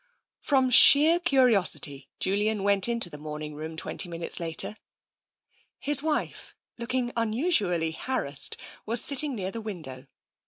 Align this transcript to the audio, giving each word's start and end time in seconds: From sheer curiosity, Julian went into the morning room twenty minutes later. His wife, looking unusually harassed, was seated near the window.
From 0.39 0.71
sheer 0.71 1.19
curiosity, 1.19 2.09
Julian 2.17 2.63
went 2.63 2.89
into 2.89 3.07
the 3.07 3.19
morning 3.19 3.53
room 3.53 3.77
twenty 3.77 4.09
minutes 4.09 4.39
later. 4.39 4.77
His 5.77 6.01
wife, 6.01 6.55
looking 6.79 7.11
unusually 7.15 7.91
harassed, 7.91 8.57
was 8.83 9.03
seated 9.03 9.29
near 9.29 9.51
the 9.51 9.61
window. 9.61 10.07